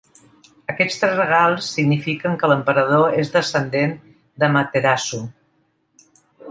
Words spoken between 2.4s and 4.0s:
que l'emperador és descendent